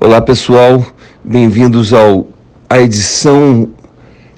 Olá 0.00 0.20
pessoal, 0.20 0.86
bem-vindos 1.24 1.92
ao 1.92 2.28
a 2.70 2.80
edição 2.80 3.68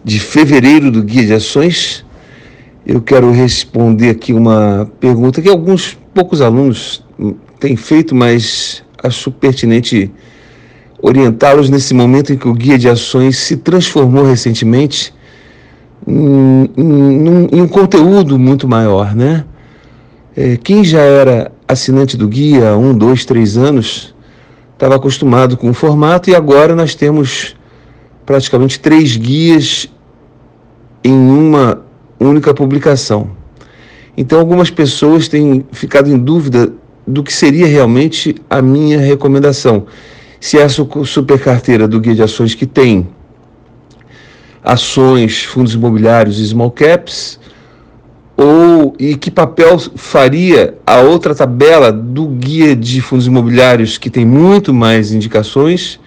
de 0.02 0.18
fevereiro 0.18 0.90
do 0.90 1.02
Guia 1.02 1.26
de 1.26 1.34
Ações. 1.34 2.02
Eu 2.86 3.02
quero 3.02 3.30
responder 3.30 4.08
aqui 4.08 4.32
uma 4.32 4.90
pergunta 4.98 5.42
que 5.42 5.50
alguns 5.50 5.98
poucos 6.14 6.40
alunos 6.40 7.04
têm 7.60 7.76
feito, 7.76 8.14
mas 8.14 8.82
acho 9.02 9.30
pertinente 9.30 10.10
orientá-los 11.02 11.68
nesse 11.68 11.92
momento 11.92 12.32
em 12.32 12.38
que 12.38 12.48
o 12.48 12.54
Guia 12.54 12.78
de 12.78 12.88
Ações 12.88 13.36
se 13.36 13.58
transformou 13.58 14.24
recentemente 14.24 15.12
em, 16.08 16.70
em, 16.74 17.48
em 17.52 17.60
um 17.60 17.68
conteúdo 17.68 18.38
muito 18.38 18.66
maior, 18.66 19.14
né? 19.14 19.44
É, 20.34 20.56
quem 20.56 20.82
já 20.82 21.02
era 21.02 21.52
assinante 21.68 22.16
do 22.16 22.26
guia 22.26 22.70
há 22.70 22.78
um, 22.78 22.96
dois, 22.96 23.26
três 23.26 23.58
anos 23.58 24.14
estava 24.80 24.96
acostumado 24.96 25.58
com 25.58 25.68
o 25.68 25.74
formato 25.74 26.30
e 26.30 26.34
agora 26.34 26.74
nós 26.74 26.94
temos 26.94 27.54
praticamente 28.24 28.80
três 28.80 29.14
guias 29.14 29.92
em 31.04 31.12
uma 31.12 31.82
única 32.18 32.54
publicação. 32.54 33.32
Então, 34.16 34.38
algumas 34.38 34.70
pessoas 34.70 35.28
têm 35.28 35.66
ficado 35.70 36.08
em 36.08 36.16
dúvida 36.16 36.72
do 37.06 37.22
que 37.22 37.30
seria 37.30 37.66
realmente 37.66 38.34
a 38.48 38.62
minha 38.62 38.98
recomendação. 38.98 39.84
Se 40.40 40.56
essa 40.56 40.86
super 41.04 41.38
carteira 41.38 41.86
do 41.86 42.00
Guia 42.00 42.14
de 42.14 42.22
Ações 42.22 42.54
que 42.54 42.64
tem 42.64 43.06
ações, 44.62 45.42
fundos 45.44 45.74
imobiliários 45.74 46.38
e 46.38 46.46
small 46.46 46.70
caps, 46.70 47.38
ou 48.42 48.96
e 48.98 49.16
que 49.16 49.30
papel 49.30 49.78
faria 49.96 50.74
a 50.86 51.00
outra 51.00 51.34
tabela 51.34 51.92
do 51.92 52.26
guia 52.26 52.74
de 52.74 53.02
fundos 53.02 53.26
imobiliários 53.26 53.98
que 53.98 54.08
tem 54.08 54.24
muito 54.24 54.72
mais 54.72 55.12
indicações 55.12 56.00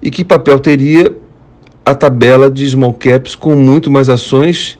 e 0.00 0.08
que 0.08 0.24
papel 0.24 0.60
teria 0.60 1.12
a 1.84 1.92
tabela 1.92 2.48
de 2.48 2.70
small 2.70 2.94
caps 2.94 3.34
com 3.34 3.56
muito 3.56 3.90
mais 3.90 4.08
ações 4.08 4.78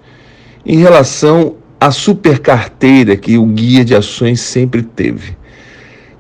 em 0.65 0.79
relação 0.79 1.57
à 1.81 1.91
super 1.91 2.39
carteira 2.39 3.17
que 3.17 3.37
o 3.37 3.47
guia 3.47 3.85
de 3.85 3.97
ações 3.97 4.41
sempre 4.41 4.85
teve. 4.85 5.37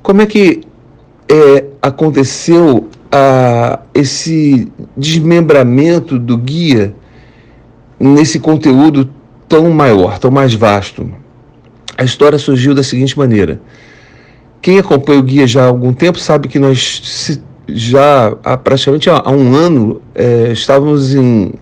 Como 0.02 0.20
é 0.20 0.26
que 0.26 0.62
é, 1.28 1.64
aconteceu 1.80 2.88
a, 3.12 3.78
esse 3.94 4.66
desmembramento 4.96 6.18
do 6.18 6.36
guia 6.36 6.92
nesse 8.00 8.40
conteúdo 8.40 9.21
tão 9.52 9.70
maior, 9.70 10.18
tão 10.18 10.30
mais 10.30 10.54
vasto. 10.54 11.06
A 11.98 12.04
história 12.04 12.38
surgiu 12.38 12.74
da 12.74 12.82
seguinte 12.82 13.18
maneira. 13.18 13.60
Quem 14.62 14.78
acompanha 14.78 15.20
o 15.20 15.22
guia 15.22 15.46
já 15.46 15.64
há 15.64 15.66
algum 15.66 15.92
tempo 15.92 16.18
sabe 16.18 16.48
que 16.48 16.58
nós 16.58 17.38
já 17.68 18.34
há 18.42 18.56
praticamente 18.56 19.10
há 19.10 19.30
um 19.30 19.54
ano 19.54 20.00
é, 20.14 20.52
estávamos 20.52 21.14
em, 21.14 21.52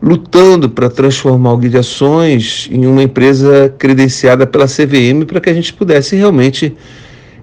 lutando 0.00 0.70
para 0.70 0.88
transformar 0.88 1.52
o 1.52 1.58
Guia 1.58 1.70
de 1.70 1.76
Ações 1.76 2.66
em 2.72 2.86
uma 2.86 3.02
empresa 3.02 3.74
credenciada 3.76 4.46
pela 4.46 4.64
CVM 4.64 5.26
para 5.26 5.38
que 5.38 5.50
a 5.50 5.54
gente 5.54 5.74
pudesse 5.74 6.16
realmente 6.16 6.74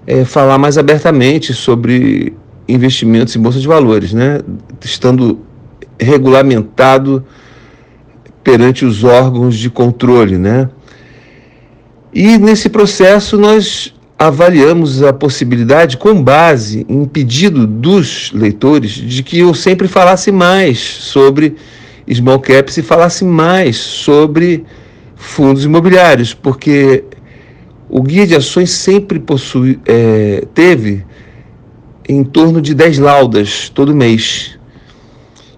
é, 0.04 0.24
falar 0.24 0.58
mais 0.58 0.76
abertamente 0.76 1.54
sobre 1.54 2.34
investimentos 2.66 3.36
em 3.36 3.40
bolsa 3.40 3.60
de 3.60 3.68
valores, 3.68 4.12
né? 4.12 4.40
estando 4.84 5.38
regulamentado 6.00 7.24
perante 8.46 8.84
os 8.84 9.02
órgãos 9.02 9.56
de 9.56 9.68
controle, 9.68 10.38
né? 10.38 10.68
E 12.14 12.38
nesse 12.38 12.68
processo 12.68 13.36
nós 13.36 13.92
avaliamos 14.16 15.02
a 15.02 15.12
possibilidade, 15.12 15.96
com 15.96 16.22
base 16.22 16.86
em 16.88 17.04
pedido 17.06 17.66
dos 17.66 18.30
leitores, 18.32 18.92
de 18.92 19.24
que 19.24 19.40
eu 19.40 19.52
sempre 19.52 19.88
falasse 19.88 20.30
mais 20.30 20.78
sobre 20.78 21.56
small 22.08 22.38
caps 22.38 22.76
e 22.76 22.82
falasse 22.82 23.24
mais 23.24 23.78
sobre 23.78 24.64
fundos 25.16 25.64
imobiliários, 25.64 26.32
porque 26.32 27.02
o 27.88 28.00
guia 28.00 28.28
de 28.28 28.36
ações 28.36 28.70
sempre 28.70 29.18
possui, 29.18 29.80
é, 29.84 30.46
teve 30.54 31.04
em 32.08 32.22
torno 32.22 32.62
de 32.62 32.74
10 32.76 33.00
laudas 33.00 33.68
todo 33.70 33.92
mês. 33.92 34.56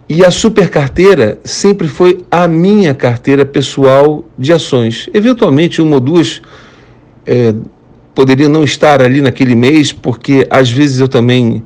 E 0.08 0.24
a 0.24 0.30
super 0.30 0.70
carteira 0.70 1.38
sempre 1.44 1.86
foi 1.86 2.24
a 2.30 2.48
minha 2.48 2.94
carteira 2.94 3.44
pessoal 3.44 4.24
de 4.38 4.52
ações. 4.52 5.08
Eventualmente, 5.12 5.82
uma 5.82 5.96
ou 5.96 6.00
duas 6.00 6.41
é, 7.26 7.54
poderiam 8.14 8.48
não 8.48 8.64
estar 8.64 9.02
ali 9.02 9.20
naquele 9.20 9.54
mês, 9.54 9.92
porque 9.92 10.46
às 10.48 10.70
vezes 10.70 10.98
eu 10.98 11.08
também 11.08 11.62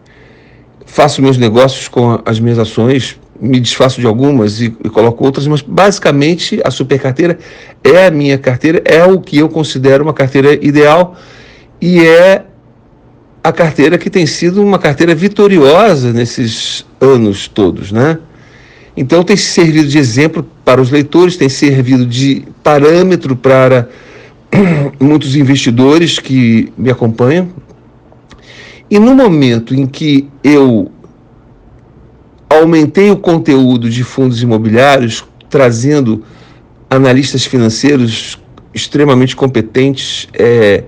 faço 0.84 1.22
meus 1.22 1.38
negócios 1.38 1.86
com 1.86 2.20
as 2.24 2.40
minhas 2.40 2.58
ações, 2.58 3.18
me 3.40 3.60
desfaço 3.60 4.00
de 4.00 4.06
algumas 4.06 4.60
e, 4.60 4.66
e 4.84 4.90
coloco 4.90 5.24
outras, 5.24 5.46
mas 5.46 5.62
basicamente 5.62 6.60
a 6.64 6.70
super 6.70 6.98
carteira 7.00 7.38
é 7.82 8.06
a 8.06 8.10
minha 8.10 8.38
carteira, 8.38 8.82
é 8.84 9.04
o 9.04 9.20
que 9.20 9.38
eu 9.38 9.48
considero 9.48 10.02
uma 10.02 10.12
carteira 10.12 10.52
ideal 10.52 11.16
e 11.80 12.00
é 12.00 12.44
a 13.42 13.52
carteira 13.52 13.96
que 13.98 14.10
tem 14.10 14.26
sido 14.26 14.62
uma 14.62 14.78
carteira 14.78 15.14
vitoriosa 15.14 16.12
nesses 16.12 16.84
anos 17.00 17.48
todos, 17.48 17.90
né? 17.90 18.18
Então, 18.96 19.22
tem 19.22 19.36
servido 19.36 19.88
de 19.88 19.98
exemplo 19.98 20.46
para 20.64 20.80
os 20.80 20.90
leitores, 20.90 21.36
tem 21.36 21.48
servido 21.48 22.04
de 22.04 22.44
parâmetro 22.62 23.34
para 23.34 23.88
muitos 25.00 25.34
investidores 25.34 26.18
que 26.18 26.72
me 26.76 26.90
acompanham. 26.90 27.48
E 28.90 28.98
no 28.98 29.14
momento 29.14 29.74
em 29.74 29.86
que 29.86 30.28
eu 30.44 30.90
aumentei 32.48 33.10
o 33.10 33.16
conteúdo 33.16 33.88
de 33.88 34.04
fundos 34.04 34.42
imobiliários, 34.42 35.24
trazendo 35.48 36.22
analistas 36.90 37.46
financeiros 37.46 38.38
extremamente 38.74 39.34
competentes, 39.34 40.28
é, 40.34 40.84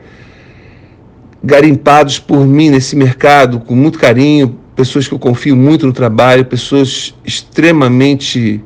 garimpados 1.43 2.19
por 2.19 2.47
mim 2.47 2.71
nesse 2.71 2.95
mercado 2.97 3.61
com 3.61 3.75
muito 3.75 3.99
carinho, 3.99 4.59
pessoas 4.75 5.07
que 5.07 5.15
eu 5.15 5.19
confio 5.19 5.57
muito 5.57 5.87
no 5.87 5.93
trabalho, 5.93 6.45
pessoas 6.45 7.15
extremamente 7.25 8.63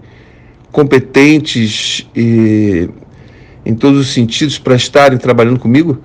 competentes 0.72 2.06
e, 2.14 2.88
em 3.64 3.74
todos 3.74 4.00
os 4.00 4.12
sentidos 4.12 4.58
para 4.58 4.74
estarem 4.74 5.18
trabalhando 5.18 5.58
comigo, 5.58 5.98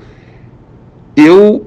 eu 1.15 1.65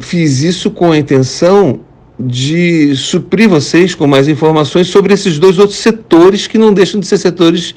fiz 0.00 0.42
isso 0.42 0.70
com 0.70 0.92
a 0.92 0.98
intenção 0.98 1.80
de 2.18 2.94
suprir 2.96 3.48
vocês 3.48 3.94
com 3.94 4.06
mais 4.06 4.28
informações 4.28 4.88
sobre 4.88 5.12
esses 5.14 5.38
dois 5.38 5.58
outros 5.58 5.78
setores 5.78 6.46
que 6.46 6.58
não 6.58 6.72
deixam 6.72 7.00
de 7.00 7.06
ser 7.06 7.18
setores 7.18 7.74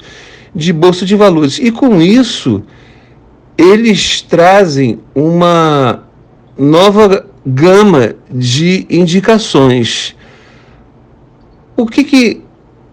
de 0.54 0.72
bolsa 0.72 1.04
de 1.04 1.14
valores. 1.14 1.58
E 1.58 1.70
com 1.70 2.00
isso, 2.00 2.62
eles 3.56 4.22
trazem 4.22 5.00
uma 5.14 6.04
nova 6.58 7.26
gama 7.46 8.16
de 8.28 8.86
indicações. 8.90 10.16
O 11.76 11.86
que 11.86 12.02
que 12.02 12.42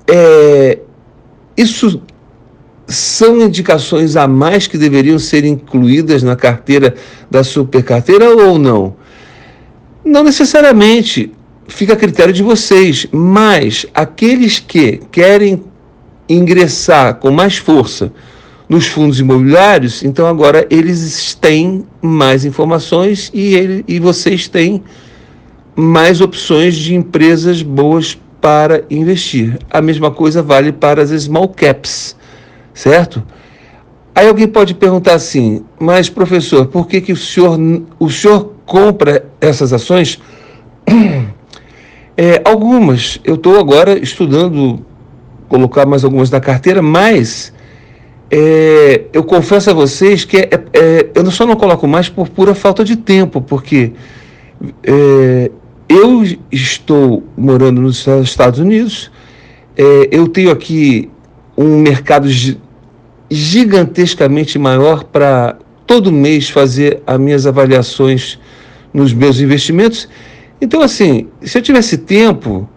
é, 0.07 0.79
isso 1.57 2.01
são 2.87 3.41
indicações 3.41 4.15
a 4.15 4.27
mais 4.27 4.67
que 4.67 4.77
deveriam 4.77 5.17
ser 5.17 5.43
incluídas 5.43 6.21
na 6.21 6.35
carteira 6.35 6.93
da 7.31 7.43
supercarteira 7.43 8.29
ou 8.29 8.59
não? 8.59 8.95
Não 10.05 10.23
necessariamente, 10.23 11.31
fica 11.67 11.93
a 11.93 11.97
critério 11.97 12.33
de 12.33 12.43
vocês, 12.43 13.07
mas 13.11 13.85
aqueles 13.93 14.59
que 14.59 15.01
querem 15.11 15.63
ingressar 16.29 17.15
com 17.15 17.31
mais 17.31 17.57
força 17.57 18.11
nos 18.67 18.87
fundos 18.87 19.19
imobiliários, 19.19 20.03
então 20.03 20.25
agora 20.25 20.65
eles 20.69 21.35
têm 21.35 21.85
mais 22.01 22.45
informações 22.45 23.29
e, 23.33 23.55
ele, 23.55 23.85
e 23.87 23.99
vocês 23.99 24.47
têm 24.47 24.83
mais 25.75 26.21
opções 26.21 26.75
de 26.75 26.95
empresas 26.95 27.61
boas 27.61 28.17
para 28.39 28.83
investir. 28.89 29.57
A 29.69 29.81
mesma 29.81 30.11
coisa 30.11 30.41
vale 30.41 30.71
para 30.71 31.01
as 31.01 31.09
small 31.09 31.49
caps, 31.49 32.15
certo? 32.73 33.23
Aí 34.15 34.27
alguém 34.27 34.47
pode 34.47 34.75
perguntar 34.75 35.15
assim, 35.15 35.63
mas 35.79 36.09
professor, 36.09 36.67
por 36.67 36.87
que, 36.87 37.01
que 37.01 37.11
o, 37.11 37.17
senhor, 37.17 37.59
o 37.99 38.09
senhor 38.09 38.53
compra 38.65 39.25
essas 39.41 39.73
ações? 39.73 40.19
É, 42.15 42.43
algumas. 42.45 43.19
Eu 43.23 43.33
estou 43.33 43.59
agora 43.59 43.97
estudando 43.97 44.85
colocar 45.49 45.83
mais 45.87 46.03
algumas 46.03 46.29
na 46.29 46.39
carteira, 46.39 46.79
mas 46.79 47.51
é, 48.35 49.05
eu 49.13 49.23
confesso 49.23 49.69
a 49.69 49.73
vocês 49.73 50.25
que 50.25 50.37
é, 50.37 50.49
é, 50.73 51.07
eu 51.13 51.29
só 51.29 51.45
não 51.45 51.55
coloco 51.55 51.87
mais 51.87 52.09
por 52.09 52.27
pura 52.29 52.55
falta 52.55 52.83
de 52.83 52.95
tempo, 52.95 53.39
porque 53.39 53.93
é, 54.81 55.51
eu 55.87 56.23
estou 56.51 57.23
morando 57.37 57.79
nos 57.79 58.07
Estados 58.23 58.59
Unidos, 58.59 59.11
é, 59.77 60.09
eu 60.11 60.27
tenho 60.27 60.49
aqui 60.49 61.11
um 61.55 61.77
mercado 61.77 62.27
gigantescamente 63.29 64.57
maior 64.57 65.03
para 65.03 65.55
todo 65.85 66.11
mês 66.11 66.49
fazer 66.49 67.03
as 67.05 67.19
minhas 67.19 67.45
avaliações 67.45 68.39
nos 68.91 69.13
meus 69.13 69.39
investimentos. 69.39 70.09
Então, 70.59 70.81
assim, 70.81 71.27
se 71.43 71.55
eu 71.55 71.61
tivesse 71.61 71.99
tempo, 71.99 72.67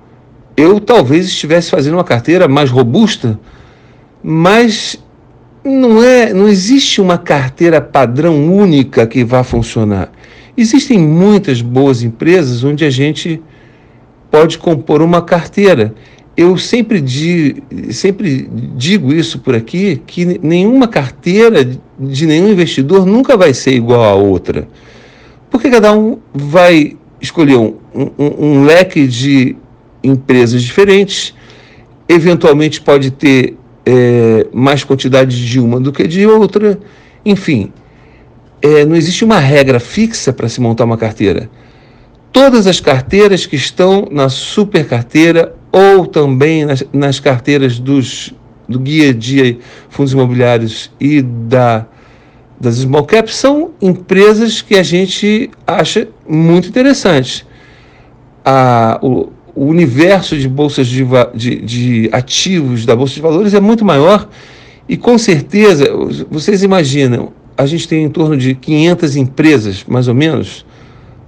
eu 0.55 0.79
talvez 0.81 1.25
estivesse 1.25 1.71
fazendo 1.71 1.95
uma 1.95 2.05
carteira 2.05 2.47
mais 2.47 2.69
robusta, 2.69 3.41
mas 4.23 4.99
não 5.67 6.03
é, 6.03 6.33
não 6.33 6.49
existe 6.49 7.01
uma 7.01 7.19
carteira 7.19 7.81
padrão 7.81 8.55
única 8.55 9.07
que 9.07 9.25
vá 9.25 9.43
funcionar. 9.43 10.13
Existem 10.57 10.99
muitas 10.99 11.61
boas 11.61 12.03
empresas 12.03 12.63
onde 12.63 12.85
a 12.85 12.91
gente 12.91 13.43
pode 14.31 14.59
compor 14.59 15.03
uma 15.03 15.21
carteira. 15.21 15.95
Eu 16.37 16.57
sempre, 16.57 17.01
di, 17.01 17.63
sempre 17.91 18.49
digo 18.77 19.13
isso 19.13 19.41
por 19.41 19.55
aqui, 19.55 20.01
que 20.07 20.39
nenhuma 20.43 20.87
carteira 20.87 21.65
de 21.99 22.27
nenhum 22.27 22.51
investidor 22.51 23.05
nunca 23.05 23.37
vai 23.37 23.53
ser 23.53 23.73
igual 23.73 24.05
à 24.05 24.15
outra. 24.15 24.69
Porque 25.51 25.69
cada 25.69 25.93
um 25.93 26.19
vai 26.33 26.97
escolher 27.21 27.57
um, 27.57 27.75
um, 27.95 28.11
um 28.19 28.65
leque 28.65 29.07
de 29.07 29.57
empresas 30.03 30.63
diferentes, 30.63 31.35
eventualmente 32.09 32.81
pode 32.81 33.11
ter 33.11 33.57
é, 33.87 34.49
mais 34.53 34.83
quantidade 34.83 35.47
de 35.47 35.61
uma 35.61 35.79
do 35.79 35.93
que 35.93 36.09
de 36.09 36.27
outra, 36.27 36.79
enfim. 37.25 37.73
É, 38.61 38.85
não 38.85 38.97
existe 38.97 39.25
uma 39.25 39.39
regra 39.39 39.79
fixa 39.79 40.33
para 40.33 40.49
se 40.49 40.61
montar 40.61 40.85
uma 40.85 40.97
carteira. 40.97 41.49
Todas 42.33 42.67
as 42.67 42.81
carteiras 42.81 43.47
que 43.47 43.55
estão 43.55 44.09
na 44.11 44.29
super 44.29 44.87
carteira 44.87 45.55
ou 45.71 46.05
também 46.05 46.65
nas, 46.65 46.85
nas 46.93 47.21
carteiras 47.21 47.79
dos, 47.79 48.35
do 48.69 48.81
guia 48.81 49.15
de 49.15 49.59
fundos 49.89 50.13
imobiliários 50.13 50.91
e 50.99 51.23
da, 51.23 51.87
das 52.61 52.77
small 52.77 53.05
caps 53.05 53.37
são 53.37 53.71
empresas 53.81 54.61
que 54.61 54.75
a 54.75 54.83
gente 54.83 55.51
acha 55.67 56.09
muito 56.29 56.69
interessantes. 56.69 57.47
A, 58.45 58.99
o, 59.03 59.31
o 59.57 59.65
universo 59.65 60.37
de 60.37 60.47
bolsas 60.47 60.87
de, 60.87 61.05
de, 61.35 61.57
de, 61.63 62.09
ativos 62.13 62.85
da 62.85 62.95
Bolsa 62.95 63.15
de 63.15 63.23
Valores 63.23 63.55
é 63.55 63.61
muito 63.61 63.87
maior 63.87 64.29
e 64.87 64.99
com 64.99 65.17
certeza, 65.17 65.91
vocês 66.31 66.63
imaginam, 66.63 67.33
a 67.57 67.65
gente 67.65 67.89
tem 67.89 68.05
em 68.05 68.11
torno 68.11 68.37
de 68.37 68.55
500 68.55 69.17
empresas, 69.17 69.85
mais 69.89 70.09
ou 70.09 70.15
menos, 70.15 70.67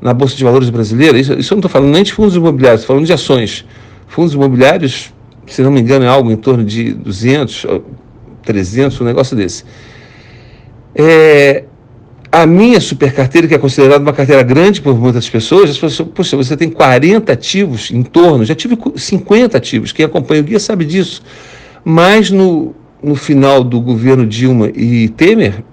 na 0.00 0.12
Bolsa 0.12 0.36
de 0.36 0.44
Valores 0.44 0.68
brasileira. 0.68 1.18
Isso, 1.18 1.32
isso 1.32 1.54
eu 1.54 1.56
não 1.56 1.60
estou 1.60 1.70
falando 1.70 1.90
nem 1.90 2.02
de 2.02 2.12
fundos 2.12 2.36
imobiliários, 2.36 2.82
estou 2.82 2.94
falando 2.94 3.06
de 3.06 3.12
ações. 3.14 3.64
Fundos 4.06 4.34
imobiliários, 4.34 5.12
se 5.46 5.62
não 5.62 5.72
me 5.72 5.80
engano, 5.80 6.04
é 6.04 6.08
algo 6.08 6.30
em 6.30 6.36
torno 6.36 6.62
de 6.62 6.92
200, 6.92 7.66
300, 8.42 9.00
um 9.00 9.04
negócio 9.04 9.34
desse. 9.34 9.64
É, 10.94 11.64
a 12.30 12.46
minha 12.46 12.80
super 12.80 13.12
carteira, 13.12 13.48
que 13.48 13.54
é 13.54 13.58
considerada 13.58 14.02
uma 14.02 14.12
carteira 14.12 14.42
grande 14.42 14.80
por 14.80 14.98
muitas 14.98 15.28
pessoas, 15.28 15.70
as 15.70 15.78
pessoas, 15.78 16.08
poxa, 16.14 16.36
você 16.36 16.56
tem 16.56 16.68
40 16.68 17.32
ativos 17.32 17.90
em 17.90 18.02
torno, 18.02 18.44
já 18.44 18.54
tive 18.54 18.78
50 18.96 19.56
ativos, 19.56 19.92
quem 19.92 20.04
acompanha 20.04 20.42
o 20.42 20.44
guia 20.44 20.60
sabe 20.60 20.84
disso. 20.84 21.22
Mas 21.84 22.30
no, 22.30 22.74
no 23.02 23.14
final 23.14 23.64
do 23.64 23.80
governo 23.80 24.26
Dilma 24.26 24.70
e 24.74 25.08
Temer, 25.08 25.64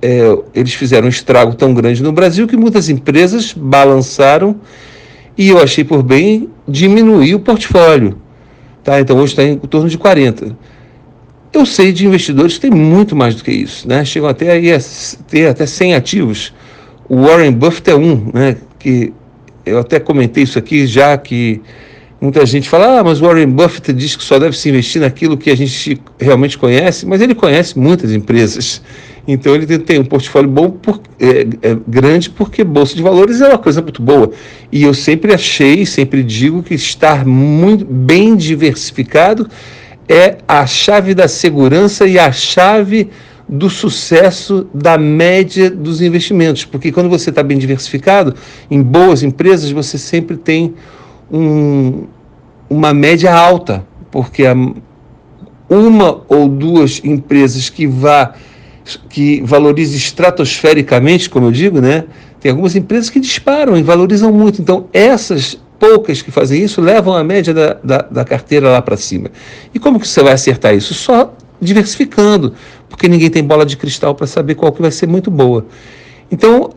é, 0.00 0.36
eles 0.54 0.72
fizeram 0.72 1.06
um 1.06 1.10
estrago 1.10 1.54
tão 1.54 1.74
grande 1.74 2.02
no 2.02 2.12
Brasil 2.12 2.46
que 2.48 2.56
muitas 2.56 2.88
empresas 2.88 3.52
balançaram 3.52 4.56
e 5.36 5.48
eu 5.48 5.62
achei 5.62 5.84
por 5.84 6.02
bem 6.02 6.48
diminuir 6.66 7.34
o 7.34 7.40
portfólio. 7.40 8.18
Tá? 8.82 9.00
Então 9.00 9.18
hoje 9.18 9.32
está 9.32 9.44
em 9.44 9.56
torno 9.58 9.88
de 9.88 9.98
40. 9.98 10.56
Eu 11.52 11.66
sei 11.66 11.92
de 11.92 12.06
investidores 12.06 12.54
que 12.54 12.60
têm 12.60 12.70
muito 12.70 13.16
mais 13.16 13.34
do 13.34 13.42
que 13.42 13.50
isso, 13.50 13.88
né? 13.88 14.04
Chegam 14.04 14.28
até 14.28 14.56
a 14.56 14.80
ter 15.28 15.48
até 15.48 15.66
100 15.66 15.94
ativos. 15.94 16.52
O 17.08 17.22
Warren 17.22 17.52
Buffett 17.52 17.90
é 17.90 17.96
um, 17.96 18.30
né? 18.32 18.56
Que 18.78 19.12
eu 19.66 19.78
até 19.78 19.98
comentei 19.98 20.44
isso 20.44 20.58
aqui 20.58 20.86
já 20.86 21.18
que 21.18 21.60
muita 22.20 22.46
gente 22.46 22.68
fala, 22.68 23.00
ah, 23.00 23.04
mas 23.04 23.20
o 23.20 23.24
Warren 23.24 23.48
Buffett 23.48 23.92
diz 23.92 24.14
que 24.14 24.22
só 24.22 24.38
deve 24.38 24.56
se 24.56 24.68
investir 24.68 25.00
naquilo 25.00 25.36
que 25.36 25.50
a 25.50 25.56
gente 25.56 26.00
realmente 26.20 26.56
conhece, 26.56 27.04
mas 27.04 27.20
ele 27.20 27.34
conhece 27.34 27.76
muitas 27.76 28.12
empresas. 28.12 28.80
Então 29.26 29.54
ele 29.54 29.78
tem 29.78 29.98
um 29.98 30.04
portfólio 30.04 30.48
bom 30.48 30.70
por, 30.70 31.00
é, 31.18 31.46
é, 31.62 31.76
grande 31.86 32.30
porque 32.30 32.62
bolsa 32.62 32.94
de 32.94 33.02
valores 33.02 33.40
é 33.40 33.48
uma 33.48 33.58
coisa 33.58 33.82
muito 33.82 34.00
boa. 34.00 34.30
E 34.70 34.84
eu 34.84 34.94
sempre 34.94 35.34
achei, 35.34 35.84
sempre 35.84 36.22
digo 36.22 36.62
que 36.62 36.74
estar 36.74 37.26
muito 37.26 37.84
bem 37.84 38.36
diversificado 38.36 39.48
é 40.10 40.38
a 40.48 40.66
chave 40.66 41.14
da 41.14 41.28
segurança 41.28 42.04
e 42.04 42.18
a 42.18 42.32
chave 42.32 43.10
do 43.48 43.70
sucesso 43.70 44.66
da 44.74 44.98
média 44.98 45.70
dos 45.70 46.02
investimentos. 46.02 46.64
Porque 46.64 46.90
quando 46.90 47.08
você 47.08 47.30
está 47.30 47.44
bem 47.44 47.56
diversificado, 47.56 48.34
em 48.68 48.82
boas 48.82 49.22
empresas, 49.22 49.70
você 49.70 49.96
sempre 49.96 50.36
tem 50.36 50.74
um, 51.30 52.08
uma 52.68 52.92
média 52.92 53.32
alta, 53.32 53.86
porque 54.10 54.42
uma 55.68 56.22
ou 56.28 56.48
duas 56.48 57.00
empresas 57.04 57.70
que 57.70 57.86
vá 57.86 58.34
que 59.08 59.40
valorize 59.42 59.96
estratosfericamente, 59.96 61.30
como 61.30 61.46
eu 61.46 61.52
digo, 61.52 61.80
né? 61.80 62.06
Tem 62.40 62.50
algumas 62.50 62.74
empresas 62.74 63.08
que 63.08 63.20
disparam 63.20 63.76
e 63.76 63.82
valorizam 63.82 64.32
muito. 64.32 64.60
Então, 64.60 64.86
essas 64.92 65.60
poucas 65.80 66.20
que 66.20 66.30
fazem 66.30 66.62
isso 66.62 66.80
levam 66.82 67.16
a 67.16 67.24
média 67.24 67.54
da, 67.54 67.74
da, 67.82 67.98
da 68.02 68.24
carteira 68.24 68.68
lá 68.68 68.82
para 68.82 68.98
cima. 68.98 69.30
E 69.74 69.78
como 69.78 69.98
que 69.98 70.06
você 70.06 70.22
vai 70.22 70.34
acertar 70.34 70.74
isso? 70.74 70.92
Só 70.92 71.34
diversificando, 71.60 72.54
porque 72.88 73.08
ninguém 73.08 73.30
tem 73.30 73.42
bola 73.42 73.64
de 73.64 73.76
cristal 73.76 74.14
para 74.14 74.26
saber 74.26 74.54
qual 74.54 74.70
que 74.70 74.82
vai 74.82 74.90
ser 74.90 75.06
muito 75.06 75.30
boa. 75.30 75.66
Então, 76.30 76.70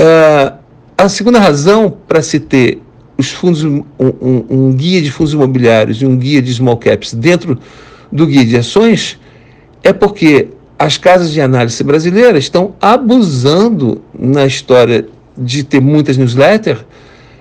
uh, 0.00 0.58
a 0.96 1.08
segunda 1.08 1.38
razão 1.38 1.94
para 2.08 2.22
se 2.22 2.40
ter 2.40 2.82
os 3.18 3.30
fundos, 3.30 3.62
um, 3.64 3.84
um, 3.98 4.44
um, 4.48 4.72
guia 4.72 5.02
de 5.02 5.10
fundos 5.10 5.34
imobiliários 5.34 6.00
e 6.00 6.06
um 6.06 6.16
guia 6.16 6.40
de 6.40 6.52
small 6.54 6.78
caps 6.78 7.12
dentro 7.12 7.58
do 8.10 8.26
guia 8.26 8.46
de 8.46 8.56
ações 8.56 9.18
é 9.82 9.92
porque 9.92 10.48
as 10.78 10.96
casas 10.96 11.30
de 11.30 11.40
análise 11.40 11.84
brasileiras 11.84 12.44
estão 12.44 12.74
abusando 12.80 14.02
na 14.18 14.46
história 14.46 15.06
de 15.36 15.62
ter 15.62 15.80
muitas 15.80 16.16
newsletters 16.16 16.80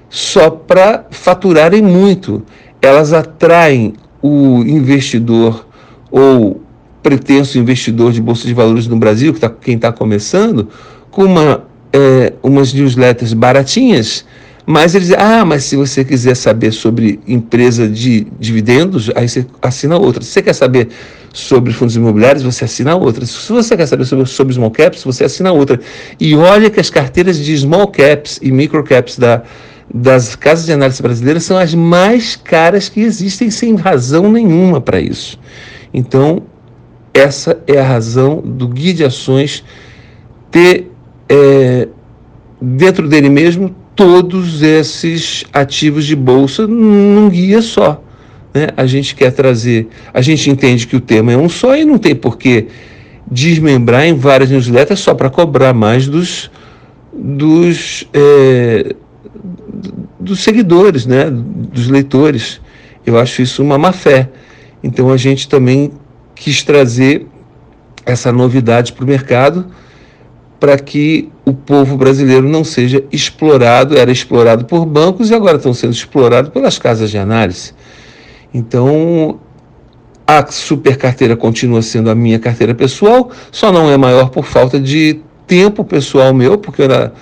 só 0.09 0.49
para 0.49 1.05
faturarem 1.11 1.81
muito. 1.81 2.43
Elas 2.81 3.13
atraem 3.13 3.93
o 4.21 4.63
investidor 4.63 5.67
ou 6.11 6.61
pretenso 7.01 7.57
investidor 7.57 8.11
de 8.11 8.21
bolsa 8.21 8.45
de 8.47 8.53
valores 8.53 8.87
no 8.87 8.97
Brasil, 8.97 9.33
que 9.33 9.39
tá, 9.39 9.49
quem 9.49 9.75
está 9.75 9.91
começando, 9.91 10.67
com 11.11 11.23
uma, 11.23 11.63
é, 11.93 12.33
umas 12.43 12.73
newsletters 12.73 13.33
baratinhas, 13.33 14.25
mas 14.65 14.93
eles 14.93 15.07
dizem, 15.07 15.23
ah, 15.23 15.43
mas 15.43 15.63
se 15.63 15.75
você 15.75 16.03
quiser 16.03 16.35
saber 16.35 16.71
sobre 16.71 17.19
empresa 17.27 17.87
de 17.87 18.27
dividendos, 18.39 19.09
aí 19.15 19.27
você 19.27 19.45
assina 19.61 19.97
outra. 19.97 20.21
Se 20.21 20.29
você 20.29 20.41
quer 20.43 20.53
saber 20.53 20.89
sobre 21.33 21.73
fundos 21.73 21.95
imobiliários, 21.95 22.43
você 22.43 22.65
assina 22.65 22.95
outra. 22.95 23.25
Se 23.25 23.51
você 23.51 23.75
quer 23.75 23.87
saber 23.87 24.05
sobre, 24.05 24.25
sobre 24.27 24.53
small 24.53 24.69
caps, 24.69 25.03
você 25.03 25.23
assina 25.23 25.51
outra. 25.51 25.79
E 26.19 26.35
olha 26.35 26.69
que 26.69 26.79
as 26.79 26.89
carteiras 26.89 27.39
de 27.39 27.57
small 27.57 27.87
caps 27.87 28.39
e 28.43 28.51
micro 28.51 28.83
caps 28.83 29.17
da, 29.17 29.41
das 29.93 30.35
casas 30.35 30.65
de 30.65 30.73
análise 30.73 31.01
brasileiras 31.01 31.43
são 31.43 31.57
as 31.57 31.73
mais 31.73 32.35
caras 32.35 32.89
que 32.89 33.01
existem, 33.01 33.49
sem 33.49 33.75
razão 33.75 34.31
nenhuma 34.31 34.79
para 34.79 34.99
isso. 34.99 35.39
Então, 35.93 36.43
essa 37.13 37.61
é 37.65 37.79
a 37.79 37.83
razão 37.83 38.41
do 38.41 38.67
guia 38.67 38.93
de 38.93 39.03
ações 39.03 39.63
ter 40.51 40.91
é, 41.27 41.87
dentro 42.61 43.07
dele 43.07 43.29
mesmo 43.29 43.75
todos 43.95 44.61
esses 44.61 45.43
ativos 45.51 46.05
de 46.05 46.15
bolsa 46.15 46.67
num 46.67 47.29
guia 47.29 47.61
só. 47.61 48.01
Né? 48.53 48.67
A 48.77 48.85
gente 48.85 49.15
quer 49.15 49.31
trazer, 49.31 49.87
a 50.13 50.21
gente 50.21 50.49
entende 50.49 50.87
que 50.87 50.95
o 50.95 51.01
tema 51.01 51.31
é 51.31 51.37
um 51.37 51.49
só 51.49 51.75
e 51.75 51.83
não 51.83 51.97
tem 51.97 52.15
por 52.15 52.37
que 52.37 52.67
desmembrar 53.29 54.05
em 54.05 54.15
várias 54.15 54.49
newsletters 54.49 54.99
só 54.99 55.13
para 55.13 55.29
cobrar 55.29 55.73
mais 55.73 56.07
dos, 56.07 56.49
dos 57.13 58.07
é, 58.13 58.95
dos 60.19 60.41
seguidores, 60.41 61.05
né, 61.05 61.29
dos 61.29 61.87
leitores. 61.87 62.59
Eu 63.05 63.17
acho 63.17 63.41
isso 63.41 63.63
uma 63.63 63.77
má 63.77 63.91
fé. 63.91 64.29
Então 64.83 65.11
a 65.11 65.17
gente 65.17 65.47
também 65.47 65.91
quis 66.35 66.63
trazer 66.63 67.25
essa 68.05 68.31
novidade 68.31 68.93
para 68.93 69.03
o 69.03 69.07
mercado 69.07 69.67
para 70.59 70.77
que 70.77 71.29
o 71.45 71.53
povo 71.53 71.95
brasileiro 71.95 72.47
não 72.47 72.63
seja 72.63 73.03
explorado, 73.11 73.97
era 73.97 74.11
explorado 74.11 74.65
por 74.65 74.85
bancos 74.85 75.29
e 75.29 75.33
agora 75.33 75.55
estão 75.55 75.73
sendo 75.73 75.93
explorados 75.93 76.51
pelas 76.51 76.77
casas 76.77 77.09
de 77.09 77.17
análise. 77.17 77.73
Então, 78.53 79.39
a 80.27 80.45
super 80.51 80.97
carteira 80.97 81.37
continua 81.37 81.81
sendo 81.81 82.09
a 82.09 82.15
minha 82.15 82.39
carteira 82.39 82.75
pessoal, 82.75 83.31
só 83.51 83.71
não 83.71 83.89
é 83.89 83.95
maior 83.95 84.29
por 84.29 84.45
falta 84.45 84.79
de 84.79 85.21
tempo 85.47 85.83
pessoal 85.83 86.33
meu, 86.33 86.57
porque 86.57 86.81
eu 86.81 86.85
era 86.85 87.13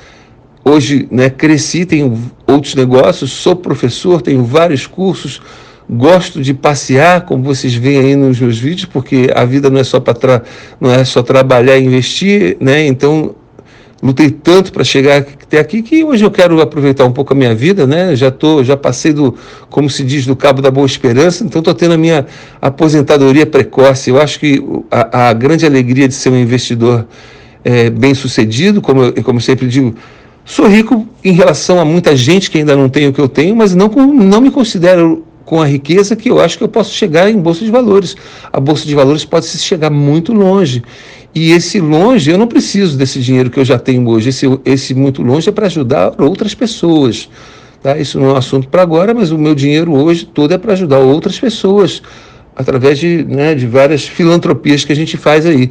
Hoje, 0.68 1.08
né, 1.10 1.30
cresci, 1.30 1.86
tenho 1.86 2.22
outros 2.46 2.76
negócios, 2.76 3.32
sou 3.32 3.56
professor, 3.56 4.22
tenho 4.22 4.44
vários 4.44 4.86
cursos, 4.86 5.42
gosto 5.90 6.42
de 6.42 6.54
passear, 6.54 7.22
como 7.22 7.42
vocês 7.42 7.74
veem 7.74 8.00
aí 8.00 8.16
nos 8.18 8.38
meus 8.38 8.60
vídeos, 8.60 8.84
porque 8.84 9.30
a 9.34 9.46
vida 9.46 9.70
não 9.70 9.80
é 9.80 9.84
só 9.86 10.02
para 10.02 10.44
não 10.82 10.92
é 10.92 11.06
só 11.06 11.24
trabalhar 11.24 11.78
e 11.78 11.86
investir, 11.86 12.58
né? 12.60 12.86
Então, 12.86 13.34
lutei 14.04 14.30
tanto 14.30 14.74
para 14.74 14.84
chegar 14.84 15.20
até 15.20 15.58
aqui 15.58 15.82
que 15.82 16.04
hoje 16.04 16.26
eu 16.26 16.32
quero 16.32 16.60
aproveitar 16.60 17.06
um 17.06 17.14
pouco 17.14 17.32
a 17.32 17.36
minha 17.36 17.56
vida, 17.56 17.88
né? 17.88 18.14
Já 18.14 18.30
tô, 18.30 18.62
já 18.62 18.76
passei 18.76 19.14
do, 19.14 19.36
como 19.70 19.90
se 19.90 20.04
diz, 20.04 20.26
do 20.26 20.36
cabo 20.36 20.62
da 20.62 20.70
boa 20.70 20.86
esperança, 20.86 21.46
então 21.46 21.60
estou 21.60 21.74
tendo 21.74 21.94
a 21.94 21.98
minha 21.98 22.26
aposentadoria 22.62 23.46
precoce. 23.46 24.10
Eu 24.10 24.20
acho 24.20 24.38
que 24.38 24.62
a, 24.92 25.30
a 25.30 25.34
grande 25.34 25.66
alegria 25.66 26.10
de 26.10 26.14
ser 26.14 26.30
um 26.30 26.38
investidor 26.38 27.08
é, 27.64 27.90
bem 27.90 28.14
sucedido, 28.14 28.82
como 28.82 29.04
eu, 29.04 29.24
como 29.24 29.40
eu 29.40 29.44
sempre 29.44 29.68
digo, 29.68 29.96
sou 30.48 30.66
rico 30.68 31.06
em 31.24 31.34
relação 31.34 31.80
a 31.80 31.86
muita 31.86 32.16
gente 32.16 32.50
que 32.50 32.58
ainda 32.58 32.76
não 32.76 32.88
tem 32.88 33.08
o 33.08 33.14
que 33.14 33.20
eu 33.20 33.28
tenho, 33.28 33.54
mas 33.56 33.76
não, 33.76 33.90
não 33.90 34.40
me 34.40 34.50
considero 34.50 35.26
com 35.44 35.62
a 35.62 35.66
riqueza 35.66 36.16
que 36.16 36.30
eu 36.30 36.40
acho 36.40 36.58
que 36.58 36.64
eu 36.64 36.70
posso 36.70 36.94
chegar 36.94 37.30
em 37.30 37.38
bolsa 37.38 37.64
de 37.64 37.70
valores. 37.70 38.16
A 38.52 38.60
bolsa 38.60 38.88
de 38.88 38.96
valores 38.96 39.26
pode 39.26 39.46
se 39.46 39.58
chegar 39.60 39.90
muito 39.90 40.34
longe. 40.34 40.82
E 41.36 41.52
esse 41.52 41.80
longe, 41.80 42.32
eu 42.32 42.38
não 42.38 42.48
preciso 42.48 42.98
desse 42.98 43.20
dinheiro 43.20 43.50
que 43.50 43.60
eu 43.60 43.66
já 43.66 43.78
tenho 43.78 44.08
hoje. 44.08 44.30
Esse, 44.30 44.46
esse 44.66 44.94
muito 44.94 45.22
longe 45.22 45.50
é 45.50 45.52
para 45.52 45.68
ajudar 45.68 46.14
outras 46.20 46.54
pessoas. 46.54 47.30
Tá? 47.84 47.98
Isso 47.98 48.20
não 48.20 48.30
é 48.30 48.34
um 48.34 48.38
assunto 48.38 48.70
para 48.70 48.82
agora, 48.82 49.14
mas 49.14 49.32
o 49.32 49.38
meu 49.38 49.54
dinheiro 49.54 49.94
hoje 49.94 50.26
todo 50.26 50.54
é 50.54 50.58
para 50.58 50.74
ajudar 50.74 51.00
outras 51.00 51.40
pessoas, 51.40 52.02
através 52.56 52.98
de, 52.98 53.24
né, 53.24 53.54
de 53.54 53.68
várias 53.68 54.08
filantropias 54.08 54.84
que 54.84 54.92
a 54.92 54.96
gente 54.96 55.18
faz 55.18 55.46
aí. 55.46 55.70